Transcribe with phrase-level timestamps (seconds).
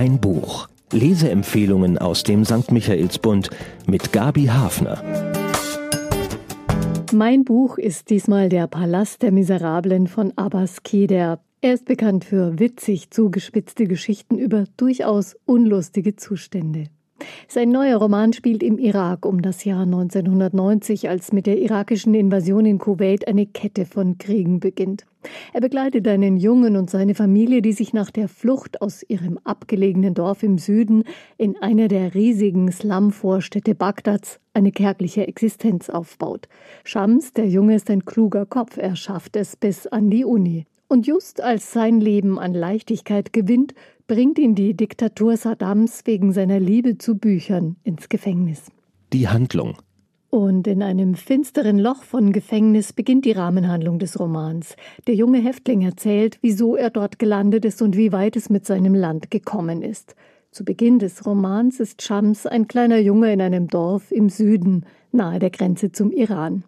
[0.00, 0.66] Ein Buch.
[0.92, 2.72] Leseempfehlungen aus dem St.
[2.72, 3.50] Michaelsbund
[3.86, 5.04] mit Gabi Hafner.
[7.12, 11.40] Mein Buch ist diesmal Der Palast der Miserablen von Abbas Keder.
[11.60, 16.86] Er ist bekannt für witzig zugespitzte Geschichten über durchaus unlustige Zustände.
[17.48, 22.66] Sein neuer Roman spielt im Irak um das Jahr 1990, als mit der irakischen Invasion
[22.66, 25.06] in Kuwait eine Kette von Kriegen beginnt.
[25.52, 30.14] Er begleitet einen Jungen und seine Familie, die sich nach der Flucht aus ihrem abgelegenen
[30.14, 31.04] Dorf im Süden
[31.36, 36.48] in einer der riesigen Slum-Vorstädte Bagdads eine kärgliche Existenz aufbaut.
[36.84, 40.66] Shams, der Junge, ist ein kluger Kopf, er schafft es bis an die Uni.
[40.90, 43.74] Und just als sein Leben an Leichtigkeit gewinnt,
[44.08, 48.72] bringt ihn die Diktatur Saddams wegen seiner Liebe zu Büchern ins Gefängnis.
[49.12, 49.76] Die Handlung.
[50.30, 54.74] Und in einem finsteren Loch von Gefängnis beginnt die Rahmenhandlung des Romans.
[55.06, 58.96] Der junge Häftling erzählt, wieso er dort gelandet ist und wie weit es mit seinem
[58.96, 60.16] Land gekommen ist.
[60.50, 65.38] Zu Beginn des Romans ist Shams ein kleiner Junge in einem Dorf im Süden, nahe
[65.38, 66.64] der Grenze zum Iran.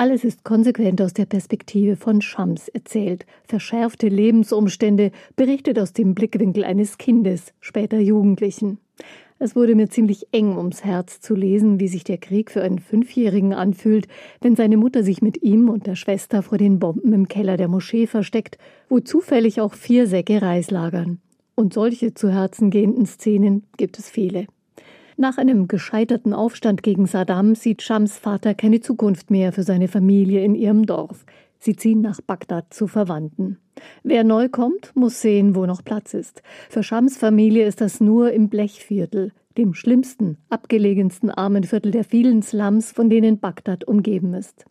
[0.00, 3.26] Alles ist konsequent aus der Perspektive von Shams erzählt.
[3.46, 8.78] Verschärfte Lebensumstände berichtet aus dem Blickwinkel eines Kindes, später Jugendlichen.
[9.38, 12.78] Es wurde mir ziemlich eng ums Herz zu lesen, wie sich der Krieg für einen
[12.78, 14.08] Fünfjährigen anfühlt,
[14.40, 17.68] wenn seine Mutter sich mit ihm und der Schwester vor den Bomben im Keller der
[17.68, 18.56] Moschee versteckt,
[18.88, 21.20] wo zufällig auch vier Säcke Reis lagern.
[21.56, 24.46] Und solche zu Herzen gehenden Szenen gibt es viele.
[25.20, 30.42] Nach einem gescheiterten Aufstand gegen Saddam sieht Shams Vater keine Zukunft mehr für seine Familie
[30.42, 31.26] in ihrem Dorf.
[31.58, 33.58] Sie ziehen nach Bagdad zu Verwandten.
[34.02, 36.42] Wer neu kommt, muss sehen, wo noch Platz ist.
[36.70, 42.92] Für Shams Familie ist das nur im Blechviertel, dem schlimmsten, abgelegensten Armenviertel der vielen Slums,
[42.92, 44.64] von denen Bagdad umgeben ist.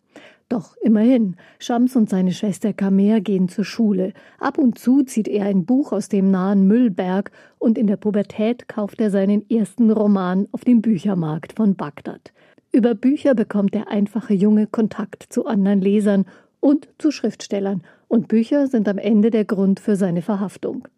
[0.48, 4.12] Doch immerhin, Shams und seine Schwester Kamer gehen zur Schule.
[4.40, 7.30] Ab und zu zieht er ein Buch aus dem nahen Müllberg
[7.60, 12.32] und in der Pubertät kauft er seinen ersten Roman auf dem Büchermarkt von Bagdad.
[12.72, 16.24] Über Bücher bekommt der einfache Junge Kontakt zu anderen Lesern
[16.58, 20.88] und zu Schriftstellern, und Bücher sind am Ende der Grund für seine Verhaftung.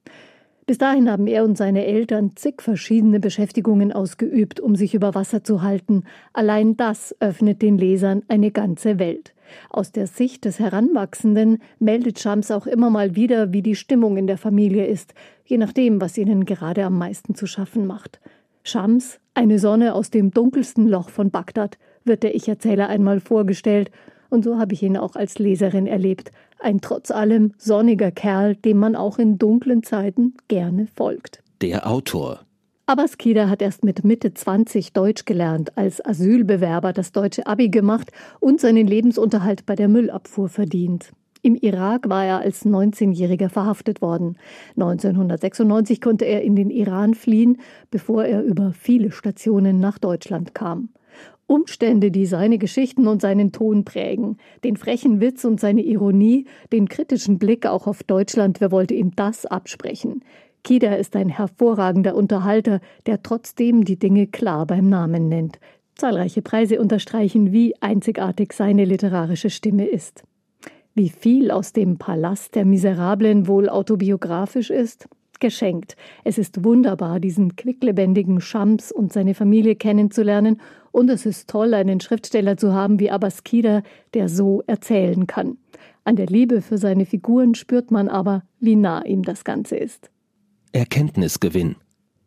[0.67, 5.43] Bis dahin haben er und seine Eltern zig verschiedene Beschäftigungen ausgeübt, um sich über Wasser
[5.43, 6.05] zu halten.
[6.33, 9.35] Allein das öffnet den Lesern eine ganze Welt.
[9.71, 14.27] Aus der Sicht des Heranwachsenden meldet Shams auch immer mal wieder, wie die Stimmung in
[14.27, 15.15] der Familie ist,
[15.45, 18.21] je nachdem, was ihnen gerade am meisten zu schaffen macht.
[18.63, 23.91] Shams, eine Sonne aus dem dunkelsten Loch von Bagdad, wird der Ich-Erzähler einmal vorgestellt
[24.33, 26.31] und so habe ich ihn auch als Leserin erlebt.
[26.63, 31.43] Ein trotz allem sonniger Kerl, dem man auch in dunklen Zeiten gerne folgt.
[31.61, 32.41] Der Autor.
[32.87, 38.13] Abbas Kida hat erst mit Mitte 20 Deutsch gelernt, als Asylbewerber das deutsche Abi gemacht
[38.39, 41.11] und seinen Lebensunterhalt bei der Müllabfuhr verdient.
[41.43, 44.37] Im Irak war er als 19-Jähriger verhaftet worden.
[44.77, 47.59] 1996 konnte er in den Iran fliehen,
[47.91, 50.91] bevor er über viele Stationen nach Deutschland kam.
[51.53, 56.89] Umstände, die seine Geschichten und seinen Ton prägen, den frechen Witz und seine Ironie, den
[56.89, 60.25] kritischen Blick auch auf Deutschland, wer wollte ihm das absprechen?
[60.65, 65.61] Kida ist ein hervorragender Unterhalter, der trotzdem die Dinge klar beim Namen nennt.
[65.95, 70.23] Zahlreiche Preise unterstreichen, wie einzigartig seine literarische Stimme ist.
[70.95, 75.07] Wie viel aus dem Palast der Miserablen wohl autobiografisch ist?
[75.43, 75.97] Geschenkt.
[76.25, 82.01] Es ist wunderbar, diesen quicklebendigen Shams und seine Familie kennenzulernen, und es ist toll, einen
[82.01, 83.83] Schriftsteller zu haben wie Abbas Kida,
[84.15, 85.57] der so erzählen kann.
[86.05, 90.11] An der Liebe für seine Figuren spürt man aber, wie nah ihm das Ganze ist.
[90.73, 91.77] Erkenntnisgewinn.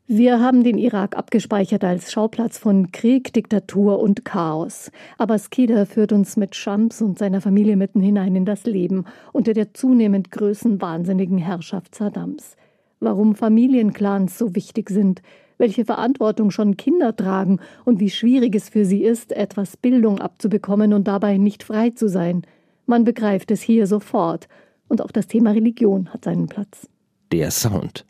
[0.07, 4.91] Wir haben den Irak abgespeichert als Schauplatz von Krieg, Diktatur und Chaos.
[5.17, 9.53] Aber Skida führt uns mit Shams und seiner Familie mitten hinein in das Leben unter
[9.53, 12.55] der zunehmend größenwahnsinnigen Herrschaft Saddams
[12.99, 15.21] warum Familienclans so wichtig sind,
[15.57, 20.93] welche Verantwortung schon Kinder tragen und wie schwierig es für sie ist, etwas Bildung abzubekommen
[20.93, 22.43] und dabei nicht frei zu sein.
[22.85, 24.47] Man begreift es hier sofort.
[24.87, 26.87] Und auch das Thema Religion hat seinen Platz.
[27.31, 28.05] Der Sound.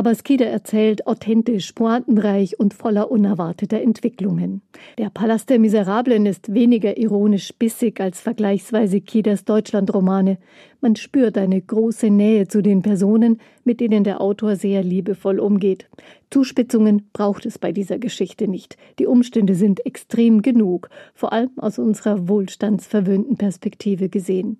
[0.00, 4.62] Aber Skida erzählt authentisch, pointenreich und voller unerwarteter Entwicklungen.
[4.96, 10.38] Der Palast der Miserablen ist weniger ironisch bissig als vergleichsweise Kidas Deutschlandromane.
[10.80, 15.90] Man spürt eine große Nähe zu den Personen, mit denen der Autor sehr liebevoll umgeht.
[16.30, 18.78] Zuspitzungen braucht es bei dieser Geschichte nicht.
[18.98, 24.56] Die Umstände sind extrem genug, vor allem aus unserer wohlstandsverwöhnten Perspektive gesehen.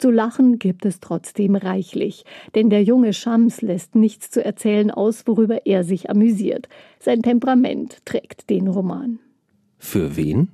[0.00, 2.24] Zu lachen gibt es trotzdem reichlich,
[2.54, 6.70] denn der junge Shams lässt nichts zu erzählen aus, worüber er sich amüsiert.
[6.98, 9.18] Sein Temperament trägt den Roman.
[9.76, 10.48] Für wen?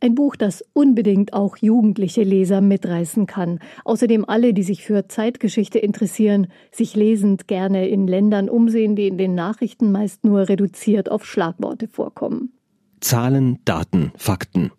[0.00, 3.60] Ein Buch, das unbedingt auch jugendliche Leser mitreißen kann.
[3.86, 9.16] Außerdem alle, die sich für Zeitgeschichte interessieren, sich lesend gerne in Ländern umsehen, die in
[9.16, 12.52] den Nachrichten meist nur reduziert auf Schlagworte vorkommen.
[13.00, 14.70] Zahlen, Daten, Fakten.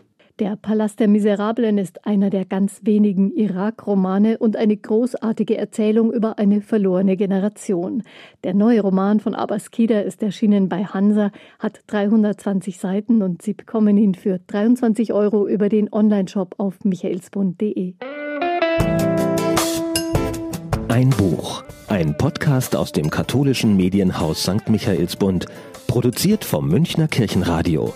[0.44, 6.38] Der Palast der Miserablen ist einer der ganz wenigen Irak-Romane und eine großartige Erzählung über
[6.38, 8.04] eine verlorene Generation.
[8.44, 13.54] Der neue Roman von Abbas Kida ist erschienen bei Hansa, hat 320 Seiten und Sie
[13.54, 17.94] bekommen ihn für 23 Euro über den Onlineshop auf michaelsbund.de.
[20.90, 24.68] Ein Buch, ein Podcast aus dem katholischen Medienhaus St.
[24.68, 25.46] Michaelsbund,
[25.88, 27.94] produziert vom Münchner Kirchenradio.